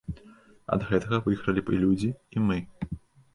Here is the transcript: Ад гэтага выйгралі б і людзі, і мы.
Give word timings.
Ад 0.75 0.85
гэтага 0.91 1.19
выйгралі 1.25 1.61
б 1.67 1.77
і 1.77 1.83
людзі, 1.83 2.09
і 2.35 2.45
мы. 2.49 2.59